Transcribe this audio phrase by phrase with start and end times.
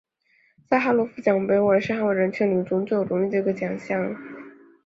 [0.67, 4.15] 萨哈罗夫奖也被认为是捍卫人权领域中最具有荣誉的一项奖励。